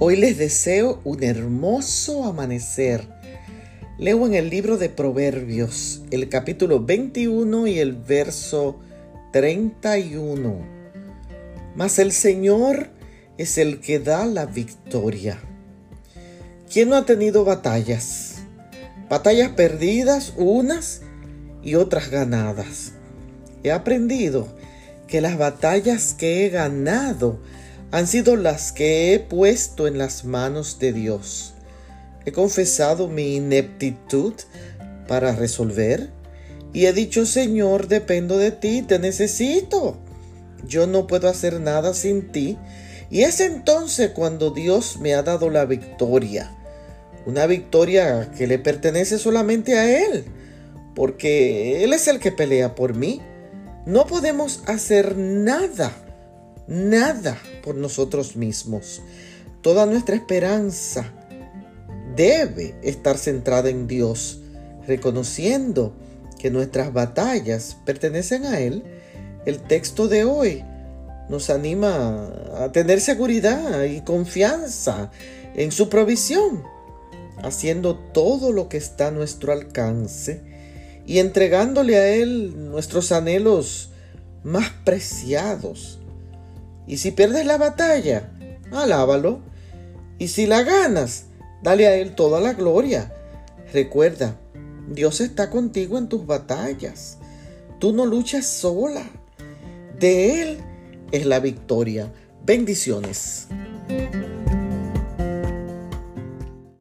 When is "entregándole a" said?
81.18-82.08